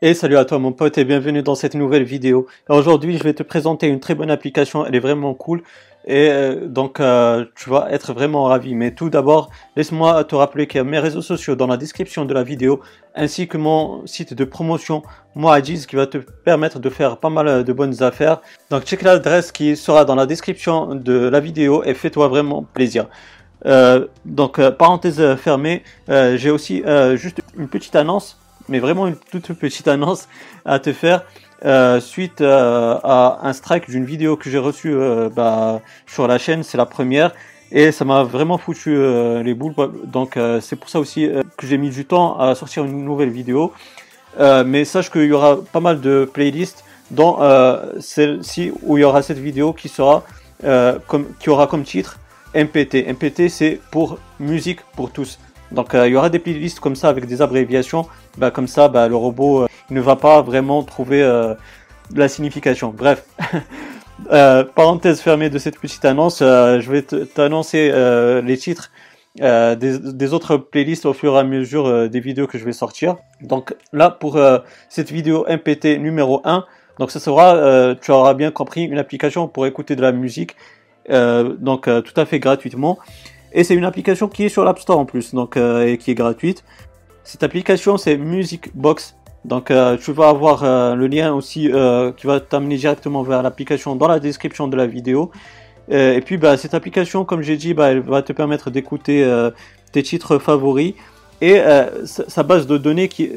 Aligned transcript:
Et 0.00 0.14
salut 0.14 0.36
à 0.36 0.44
toi 0.44 0.60
mon 0.60 0.70
pote 0.70 0.96
et 0.96 1.04
bienvenue 1.04 1.42
dans 1.42 1.56
cette 1.56 1.74
nouvelle 1.74 2.04
vidéo. 2.04 2.46
Aujourd'hui 2.68 3.18
je 3.18 3.24
vais 3.24 3.34
te 3.34 3.42
présenter 3.42 3.88
une 3.88 3.98
très 3.98 4.14
bonne 4.14 4.30
application, 4.30 4.86
elle 4.86 4.94
est 4.94 5.00
vraiment 5.00 5.34
cool 5.34 5.64
et 6.06 6.30
euh, 6.30 6.68
donc 6.68 7.00
euh, 7.00 7.44
tu 7.56 7.68
vas 7.68 7.88
être 7.90 8.12
vraiment 8.12 8.44
ravi. 8.44 8.76
Mais 8.76 8.92
tout 8.92 9.10
d'abord 9.10 9.50
laisse-moi 9.74 10.22
te 10.22 10.36
rappeler 10.36 10.68
qu'il 10.68 10.78
y 10.78 10.80
a 10.82 10.84
mes 10.84 11.00
réseaux 11.00 11.20
sociaux 11.20 11.56
dans 11.56 11.66
la 11.66 11.76
description 11.76 12.24
de 12.24 12.32
la 12.32 12.44
vidéo 12.44 12.80
ainsi 13.16 13.48
que 13.48 13.56
mon 13.56 14.06
site 14.06 14.34
de 14.34 14.44
promotion 14.44 15.02
Moajiz 15.34 15.86
qui 15.86 15.96
va 15.96 16.06
te 16.06 16.18
permettre 16.18 16.78
de 16.78 16.90
faire 16.90 17.16
pas 17.16 17.30
mal 17.30 17.64
de 17.64 17.72
bonnes 17.72 18.00
affaires. 18.00 18.40
Donc 18.70 18.84
check 18.84 19.02
l'adresse 19.02 19.50
qui 19.50 19.76
sera 19.76 20.04
dans 20.04 20.14
la 20.14 20.26
description 20.26 20.94
de 20.94 21.28
la 21.28 21.40
vidéo 21.40 21.82
et 21.82 21.94
fais-toi 21.94 22.28
vraiment 22.28 22.62
plaisir. 22.62 23.08
Euh, 23.66 24.06
donc 24.24 24.60
parenthèse 24.76 25.34
fermée, 25.38 25.82
j'ai 26.06 26.52
aussi 26.52 26.84
juste 27.16 27.40
une 27.56 27.66
petite 27.66 27.96
annonce 27.96 28.38
mais 28.68 28.78
vraiment 28.78 29.06
une 29.06 29.16
toute 29.16 29.52
petite 29.54 29.88
annonce 29.88 30.28
à 30.64 30.78
te 30.78 30.92
faire. 30.92 31.24
Euh, 31.64 31.98
suite 31.98 32.40
euh, 32.40 32.98
à 33.02 33.40
un 33.42 33.52
strike 33.52 33.90
d'une 33.90 34.04
vidéo 34.04 34.36
que 34.36 34.48
j'ai 34.48 34.58
reçue 34.58 34.94
euh, 34.94 35.28
bah, 35.28 35.80
sur 36.06 36.28
la 36.28 36.38
chaîne, 36.38 36.62
c'est 36.62 36.78
la 36.78 36.86
première, 36.86 37.34
et 37.72 37.90
ça 37.90 38.04
m'a 38.04 38.22
vraiment 38.22 38.58
foutu 38.58 38.96
les 39.42 39.54
boules. 39.54 39.74
Donc 40.04 40.38
c'est 40.60 40.76
pour 40.76 40.88
ça 40.88 41.00
aussi 41.00 41.28
que 41.56 41.66
j'ai 41.66 41.76
mis 41.76 41.90
du 41.90 42.06
temps 42.06 42.38
à 42.38 42.54
sortir 42.54 42.84
une 42.84 43.04
nouvelle 43.04 43.30
vidéo. 43.30 43.72
mais 44.38 44.86
sache 44.86 45.10
qu'il 45.10 45.24
y 45.24 45.32
aura 45.32 45.58
pas 45.70 45.80
mal 45.80 46.00
de 46.00 46.24
playlists, 46.32 46.82
dont 47.10 47.36
celle-ci 48.00 48.72
où 48.82 48.96
il 48.96 49.02
y 49.02 49.04
aura 49.04 49.20
cette 49.20 49.38
vidéo 49.38 49.74
qui 49.74 49.90
sera 49.90 50.24
comme 51.06 51.26
qui 51.38 51.50
aura 51.50 51.66
comme 51.66 51.84
titre 51.84 52.18
MPT. 52.54 53.06
MPT 53.06 53.50
c'est 53.50 53.80
pour 53.90 54.18
musique 54.40 54.80
pour 54.96 55.10
tous. 55.10 55.38
Donc 55.72 55.90
il 55.92 56.08
y 56.08 56.16
aura 56.16 56.30
des 56.30 56.38
playlists 56.38 56.80
comme 56.80 56.96
ça 56.96 57.08
avec 57.08 57.26
des 57.26 57.42
abréviations 57.42 58.06
bah, 58.38 58.52
comme 58.52 58.68
ça, 58.68 58.88
bah, 58.88 59.08
le 59.08 59.16
robot 59.16 59.62
euh, 59.62 59.68
ne 59.90 60.00
va 60.00 60.14
pas 60.14 60.42
vraiment 60.42 60.82
trouver 60.84 61.22
euh, 61.22 61.54
la 62.14 62.28
signification. 62.28 62.94
Bref, 62.96 63.24
euh, 64.32 64.62
parenthèse 64.62 65.20
fermée 65.20 65.50
de 65.50 65.58
cette 65.58 65.78
petite 65.78 66.04
annonce, 66.04 66.38
je 66.38 66.90
vais 66.90 67.02
t'annoncer 67.02 67.92
les 68.42 68.56
titres 68.56 68.92
des, 69.36 70.32
autres 70.32 70.56
playlists 70.56 71.04
au 71.04 71.12
fur 71.12 71.34
et 71.34 71.38
à 71.38 71.44
mesure 71.44 72.08
des 72.08 72.20
vidéos 72.20 72.46
que 72.46 72.58
je 72.58 72.64
vais 72.64 72.72
sortir. 72.72 73.16
Donc 73.42 73.74
là, 73.92 74.10
pour 74.10 74.38
cette 74.88 75.10
vidéo 75.10 75.44
MPT 75.48 75.98
numéro 75.98 76.40
1, 76.44 76.64
donc 76.98 77.10
ça 77.10 77.20
sera, 77.20 77.94
tu 78.00 78.10
auras 78.10 78.34
bien 78.34 78.50
compris, 78.50 78.84
une 78.84 78.98
application 78.98 79.48
pour 79.48 79.66
écouter 79.66 79.96
de 79.96 80.02
la 80.02 80.12
musique, 80.12 80.56
donc 81.08 81.84
tout 81.84 82.20
à 82.20 82.24
fait 82.24 82.38
gratuitement. 82.38 82.98
Et 83.52 83.64
c'est 83.64 83.74
une 83.74 83.84
application 83.84 84.28
qui 84.28 84.44
est 84.44 84.48
sur 84.48 84.64
l'App 84.64 84.78
Store 84.78 84.98
en 84.98 85.04
plus, 85.04 85.34
donc 85.34 85.56
et 85.56 85.98
qui 85.98 86.10
est 86.10 86.14
gratuite. 86.14 86.64
Cette 87.28 87.42
application, 87.42 87.98
c'est 87.98 88.16
Music 88.16 88.70
Box. 88.74 89.14
Donc, 89.44 89.70
euh, 89.70 89.96
tu 89.96 90.12
vas 90.12 90.30
avoir 90.30 90.64
euh, 90.64 90.94
le 90.94 91.06
lien 91.06 91.34
aussi 91.34 91.70
euh, 91.70 92.10
qui 92.12 92.26
va 92.26 92.40
t'amener 92.40 92.76
directement 92.76 93.22
vers 93.22 93.42
l'application 93.42 93.96
dans 93.96 94.08
la 94.08 94.18
description 94.18 94.66
de 94.66 94.76
la 94.76 94.86
vidéo. 94.86 95.30
et 95.90 96.22
puis, 96.24 96.38
bah, 96.38 96.56
cette 96.56 96.72
application, 96.72 97.26
comme 97.26 97.42
j'ai 97.42 97.58
dit, 97.58 97.74
bah, 97.74 97.90
elle 97.90 98.00
va 98.00 98.22
te 98.22 98.32
permettre 98.32 98.70
d'écouter 98.70 99.26
tes 99.92 100.02
titres 100.02 100.38
favoris. 100.38 100.94
Et 101.40 101.60
sa 102.04 102.42
base 102.42 102.66
de 102.66 102.76
données 102.76 103.08
qui, 103.08 103.30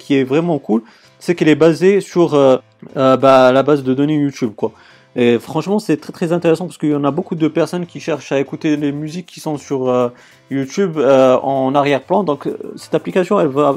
qui 0.00 0.14
est 0.14 0.24
vraiment 0.24 0.58
cool, 0.58 0.82
c'est 1.18 1.34
qu'elle 1.34 1.48
est 1.48 1.54
basée 1.54 2.00
sur 2.00 2.30
bah, 2.94 3.52
la 3.52 3.62
base 3.62 3.82
de 3.82 3.94
données 3.94 4.16
YouTube, 4.16 4.52
quoi. 4.56 4.72
Et 5.20 5.40
franchement, 5.40 5.80
c'est 5.80 5.96
très 5.96 6.12
très 6.12 6.32
intéressant 6.32 6.66
parce 6.66 6.78
qu'il 6.78 6.90
y 6.90 6.94
en 6.94 7.02
a 7.02 7.10
beaucoup 7.10 7.34
de 7.34 7.48
personnes 7.48 7.86
qui 7.86 7.98
cherchent 7.98 8.30
à 8.30 8.38
écouter 8.38 8.76
les 8.76 8.92
musiques 8.92 9.26
qui 9.26 9.40
sont 9.40 9.58
sur 9.58 9.88
euh, 9.88 10.10
YouTube 10.48 10.96
euh, 10.96 11.36
en 11.38 11.74
arrière-plan. 11.74 12.22
Donc 12.22 12.46
euh, 12.46 12.56
cette 12.76 12.94
application, 12.94 13.40
elle 13.40 13.48
va 13.48 13.74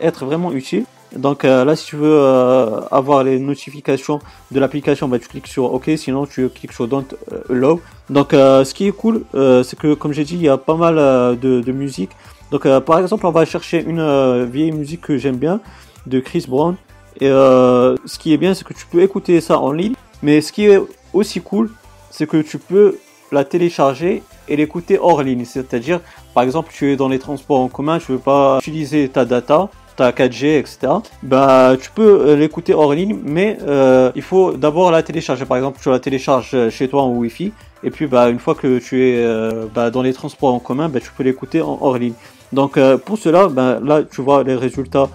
être 0.00 0.24
vraiment 0.24 0.50
utile. 0.50 0.84
Donc 1.14 1.42
là, 1.42 1.76
si 1.76 1.84
tu 1.84 1.96
veux 1.96 2.26
avoir 2.90 3.22
les 3.22 3.38
notifications 3.38 4.20
de 4.50 4.58
l'application, 4.58 5.08
bah, 5.08 5.18
tu 5.18 5.28
cliques 5.28 5.46
sur 5.46 5.74
OK, 5.74 5.90
sinon 5.96 6.24
tu 6.24 6.48
cliques 6.48 6.72
sur 6.72 6.88
Don't 6.88 7.04
Allow. 7.50 7.82
Donc 8.08 8.30
ce 8.32 8.72
qui 8.72 8.88
est 8.88 8.92
cool, 8.92 9.22
c'est 9.34 9.78
que 9.78 9.92
comme 9.92 10.14
j'ai 10.14 10.24
dit, 10.24 10.36
il 10.36 10.42
y 10.42 10.48
a 10.48 10.56
pas 10.56 10.74
mal 10.74 10.94
de, 11.38 11.60
de 11.60 11.72
musique. 11.72 12.12
Donc 12.50 12.66
par 12.86 12.98
exemple, 12.98 13.26
on 13.26 13.30
va 13.30 13.44
chercher 13.44 13.84
une 13.84 14.46
vieille 14.46 14.72
musique 14.72 15.02
que 15.02 15.18
j'aime 15.18 15.36
bien 15.36 15.60
de 16.06 16.18
Chris 16.18 16.46
Brown. 16.48 16.76
Et 17.20 17.28
ce 17.28 18.18
qui 18.18 18.32
est 18.32 18.38
bien, 18.38 18.54
c'est 18.54 18.64
que 18.64 18.72
tu 18.72 18.86
peux 18.86 19.02
écouter 19.02 19.42
ça 19.42 19.58
en 19.58 19.70
ligne 19.70 19.92
mais 20.22 20.40
ce 20.40 20.52
qui 20.52 20.66
est 20.66 20.80
aussi 21.12 21.40
cool, 21.40 21.70
c'est 22.10 22.26
que 22.26 22.36
tu 22.36 22.58
peux 22.58 22.98
la 23.32 23.44
télécharger 23.44 24.22
et 24.48 24.56
l'écouter 24.56 24.98
hors 24.98 25.22
ligne. 25.22 25.44
C'est-à-dire, 25.44 26.00
par 26.34 26.44
exemple, 26.44 26.70
tu 26.72 26.92
es 26.92 26.96
dans 26.96 27.08
les 27.08 27.18
transports 27.18 27.60
en 27.60 27.68
commun, 27.68 27.98
tu 27.98 28.12
veux 28.12 28.18
pas 28.18 28.58
utiliser 28.58 29.08
ta 29.08 29.24
data, 29.24 29.70
ta 29.96 30.10
4G, 30.12 30.58
etc. 30.58 30.92
Bah, 31.22 31.74
tu 31.80 31.90
peux 31.90 32.20
euh, 32.20 32.36
l'écouter 32.36 32.74
hors 32.74 32.92
ligne, 32.94 33.18
mais 33.24 33.58
euh, 33.62 34.10
il 34.14 34.22
faut 34.22 34.52
d'abord 34.52 34.90
la 34.90 35.02
télécharger. 35.02 35.44
Par 35.44 35.56
exemple, 35.56 35.78
tu 35.82 35.90
la 35.90 35.98
télécharges 35.98 36.68
chez 36.70 36.88
toi 36.88 37.02
en 37.02 37.10
Wi-Fi, 37.10 37.52
et 37.82 37.90
puis 37.90 38.06
bah, 38.06 38.28
une 38.28 38.38
fois 38.38 38.54
que 38.54 38.78
tu 38.78 39.08
es 39.08 39.16
euh, 39.16 39.66
bah, 39.74 39.90
dans 39.90 40.02
les 40.02 40.12
transports 40.12 40.54
en 40.54 40.60
commun, 40.60 40.88
bah, 40.88 41.00
tu 41.00 41.10
peux 41.16 41.22
l'écouter 41.22 41.62
en 41.62 41.78
hors 41.80 41.98
ligne. 41.98 42.14
Donc 42.52 42.78
pour 43.06 43.16
cela, 43.16 43.48
bah, 43.48 43.78
là, 43.82 44.02
tu 44.02 44.20
vois 44.20 44.44
les 44.44 44.54
résultats 44.54 45.08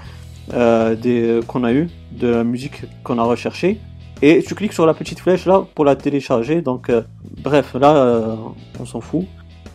qu'on 0.49 1.63
a 1.63 1.73
eu 1.73 1.89
de 2.11 2.27
la 2.27 2.43
musique 2.43 2.83
qu'on 3.03 3.19
a 3.19 3.23
recherchée. 3.23 3.79
Et 4.21 4.43
tu 4.43 4.55
cliques 4.55 4.73
sur 4.73 4.85
la 4.85 4.93
petite 4.93 5.19
flèche 5.19 5.45
là 5.45 5.65
pour 5.75 5.85
la 5.85 5.95
télécharger. 5.95 6.61
Donc, 6.61 6.89
euh, 6.89 7.01
bref, 7.43 7.75
là, 7.79 7.95
euh, 7.95 8.35
on 8.79 8.85
s'en 8.85 9.01
fout. 9.01 9.25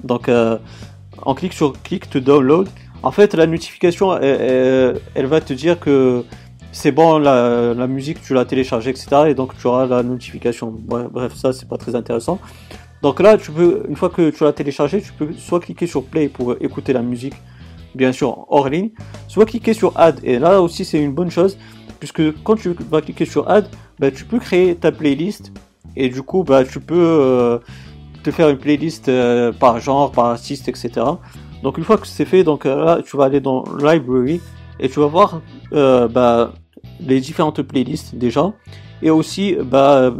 Donc, 0.02 0.28
euh, 0.28 0.58
on 1.24 1.34
clique 1.34 1.52
sur 1.52 1.80
click 1.82 2.10
to 2.10 2.20
download. 2.20 2.68
En 3.04 3.12
fait, 3.12 3.34
la 3.34 3.46
notification, 3.46 4.16
elle, 4.18 5.26
va 5.26 5.40
te 5.40 5.52
dire 5.52 5.78
que 5.78 6.24
c'est 6.70 6.92
bon, 6.92 7.18
la, 7.18 7.86
musique, 7.86 8.20
tu 8.22 8.32
l'as 8.34 8.44
téléchargée, 8.44 8.90
etc. 8.90 9.24
Et 9.28 9.34
donc, 9.34 9.56
tu 9.58 9.66
auras 9.66 9.86
la 9.86 10.02
notification. 10.02 10.72
Bref, 10.72 11.34
ça, 11.34 11.52
c'est 11.52 11.68
pas 11.68 11.78
très 11.78 11.94
intéressant. 11.94 12.38
Donc 13.02 13.18
là, 13.20 13.36
tu 13.36 13.50
peux, 13.50 13.82
une 13.88 13.96
fois 13.96 14.10
que 14.10 14.30
tu 14.30 14.44
l'as 14.44 14.52
téléchargé, 14.52 15.02
tu 15.02 15.12
peux 15.12 15.32
soit 15.32 15.58
cliquer 15.58 15.88
sur 15.88 16.04
play 16.04 16.28
pour 16.28 16.54
écouter 16.60 16.92
la 16.92 17.02
musique, 17.02 17.34
bien 17.96 18.12
sûr, 18.12 18.46
hors 18.48 18.68
ligne, 18.68 18.90
soit 19.26 19.44
cliquer 19.44 19.74
sur 19.74 19.98
add. 19.98 20.20
Et 20.22 20.38
là 20.38 20.62
aussi, 20.62 20.84
c'est 20.84 21.00
une 21.00 21.12
bonne 21.12 21.30
chose, 21.30 21.58
puisque 21.98 22.22
quand 22.44 22.54
tu 22.54 22.76
vas 22.88 23.00
cliquer 23.00 23.24
sur 23.24 23.50
add, 23.50 23.66
bah, 24.02 24.10
tu 24.10 24.24
peux 24.24 24.40
créer 24.40 24.74
ta 24.74 24.90
playlist 24.90 25.52
et 25.94 26.08
du 26.08 26.22
coup 26.22 26.42
bah, 26.42 26.64
tu 26.64 26.80
peux 26.80 26.96
euh, 26.96 27.58
te 28.24 28.32
faire 28.32 28.48
une 28.48 28.58
playlist 28.58 29.08
euh, 29.08 29.52
par 29.52 29.78
genre, 29.78 30.10
par 30.10 30.24
artiste, 30.24 30.68
etc. 30.68 30.90
Donc 31.62 31.78
une 31.78 31.84
fois 31.84 31.98
que 31.98 32.08
c'est 32.08 32.24
fait, 32.24 32.42
donc 32.42 32.66
euh, 32.66 32.84
là 32.84 33.00
tu 33.06 33.16
vas 33.16 33.26
aller 33.26 33.38
dans 33.38 33.62
Library 33.78 34.40
et 34.80 34.88
tu 34.88 34.98
vas 34.98 35.06
voir 35.06 35.40
bah, 35.70 36.52
les 36.98 37.20
différentes 37.20 37.62
playlists 37.62 38.16
déjà 38.16 38.52
et 39.02 39.10
aussi 39.10 39.56
bah, 39.62 40.12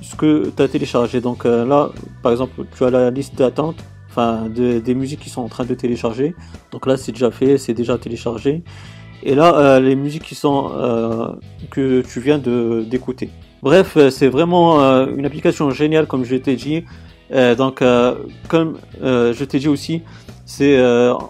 ce 0.00 0.14
que 0.14 0.52
tu 0.56 0.62
as 0.62 0.68
téléchargé. 0.68 1.20
Donc 1.20 1.44
là 1.44 1.90
par 2.22 2.30
exemple 2.30 2.64
tu 2.76 2.84
as 2.84 2.90
la 2.90 3.10
liste 3.10 3.34
d'attente 3.36 3.82
enfin 4.10 4.48
des 4.48 4.94
musiques 4.94 5.20
qui 5.20 5.30
sont 5.30 5.42
en 5.42 5.48
train 5.48 5.64
de 5.64 5.74
télécharger. 5.74 6.36
Donc 6.70 6.86
là 6.86 6.96
c'est 6.96 7.10
déjà 7.10 7.32
fait, 7.32 7.58
c'est 7.58 7.74
déjà 7.74 7.98
téléchargé. 7.98 8.62
Et 9.22 9.34
là, 9.34 9.54
euh, 9.54 9.80
les 9.80 9.94
musiques 9.94 10.24
qui 10.24 10.34
sont 10.34 10.70
euh, 10.74 11.28
que 11.70 12.02
tu 12.02 12.20
viens 12.20 12.38
de 12.38 12.84
d'écouter. 12.86 13.30
Bref, 13.62 13.96
euh, 13.96 14.10
c'est 14.10 14.28
vraiment 14.28 14.80
une 15.06 15.24
application 15.24 15.70
géniale 15.70 16.06
comme 16.06 16.24
je 16.24 16.36
t'ai 16.36 16.56
dit. 16.56 16.84
donc, 17.56 17.82
comme 18.48 18.78
je 19.00 19.44
t'ai 19.44 19.58
dit 19.58 19.68
aussi, 19.68 20.02
c'est 20.44 20.78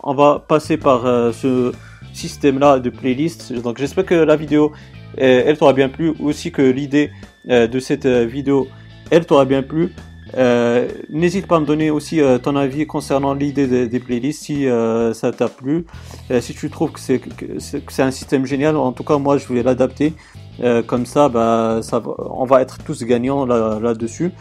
on 0.03 0.15
va 0.15 0.43
passer 0.47 0.77
par 0.77 1.03
ce 1.33 1.73
système-là 2.13 2.81
de 2.81 2.91
playlist. 2.91 3.53
Donc, 3.53 3.79
j'espère 3.79 4.05
que 4.05 4.15
la 4.15 4.37
vidéo 4.37 4.73
elle 5.17 5.57
t'aura 5.59 5.75
bien 5.75 5.89
plu, 5.89 6.15
aussi 6.21 6.51
que 6.51 6.63
l'idée 6.63 7.11
de 7.45 7.79
cette 7.79 8.07
vidéo 8.07 8.69
elle 9.11 9.27
t'aura 9.27 9.45
bien 9.45 9.63
plu. 9.63 9.93
Euh, 10.37 10.89
n'hésite 11.11 11.47
pas 11.47 11.57
à 11.57 11.61
me 11.61 11.67
donner 11.67 11.91
aussi 11.91 12.21
euh, 12.21 12.39
ton 12.39 12.57
avis 12.57 12.87
concernant 12.87 13.35
l'idée 13.35 13.87
des, 13.87 14.01
playlists 14.01 14.45
si 14.45 14.67
euh, 14.67 15.13
ça 15.13 15.33
t'a 15.33 15.49
plu. 15.49 15.85
si 16.41 16.55
tu 16.55 16.71
trouves 16.71 16.93
que 16.93 17.01
c'est 17.59 18.03
un 18.03 18.11
système 18.11 18.47
génial, 18.47 18.77
en 18.77 18.93
tout 18.93 19.05
cas 19.05 19.19
moi 19.19 19.39
je 19.39 19.53
vais 19.53 19.63
l'adapter. 19.63 20.15
comme 20.87 21.07
ça, 21.07 21.29
bah, 21.29 21.81
on 22.19 22.45
va 22.45 22.63
être 22.63 22.79
tous 22.79 23.05
gagnants 23.05 23.47
là-dessus. 23.47 24.33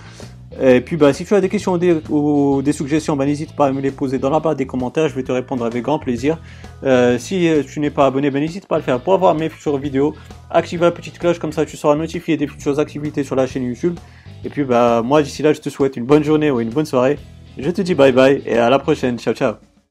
et 0.62 0.82
puis 0.82 0.98
bah, 0.98 1.14
si 1.14 1.26
tu 1.26 1.34
as 1.34 1.42
des 1.42 1.50
questions 1.50 1.80
ou 2.10 2.62
des, 2.62 2.74
suggestions, 2.74 3.16
bah, 3.16 3.26
n'hésite 3.26 3.56
pas 3.56 3.68
à 3.68 3.72
me 3.72 3.82
les 3.82 3.92
poser 3.92 4.20
dans 4.20 4.30
la 4.30 4.40
barre 4.40 4.56
des 4.56 4.66
commentaires, 4.66 5.10
je 5.10 5.16
vais 5.16 5.24
te 5.24 5.32
répondre 5.32 5.66
avec 5.66 5.84
grand 5.84 6.00
plaisir. 6.00 6.38
si 7.18 7.50
tu 7.68 7.80
n'es 7.80 7.90
pas 7.90 8.06
abonné, 8.06 8.32
bah, 8.32 8.40
n'hésite 8.40 8.68
pas 8.68 8.76
à 8.76 8.80
le 8.80 8.84
faire 8.84 9.00
pour 9.00 9.14
avoir 9.14 9.36
mes 9.36 9.50
futures 9.50 9.78
vidéos. 9.78 10.16
Active 10.50 10.82
la 10.82 10.92
petite 10.92 11.20
cloche, 11.20 11.40
comme 11.40 11.54
ça 11.54 11.66
tu 11.66 11.78
seras 11.78 11.96
notifié 11.96 12.38
des 12.38 12.48
futures 12.48 12.80
activités 12.80 13.24
sur 13.24 13.36
la 13.36 13.48
chaîne 13.48 13.64
YouTube. 13.64 13.98
Et 14.44 14.50
puis 14.50 14.64
bah 14.64 15.02
moi 15.04 15.22
d'ici 15.22 15.44
là 15.44 15.54
je 15.54 15.62
te 15.62 15.70
souhaite 15.70 15.98
une 15.98 16.06
bonne 16.06 16.24
journée 16.24 16.52
ou 16.52 16.60
une 16.60 16.70
bonne 16.70 16.86
soirée. 16.86 17.18
Je 17.58 17.70
te 17.70 17.82
dis 17.82 17.96
bye 17.96 18.12
bye 18.12 18.42
et 18.46 18.58
à 18.58 18.70
la 18.70 18.80
prochaine. 18.80 19.20
Ciao 19.20 19.34
ciao. 19.34 19.71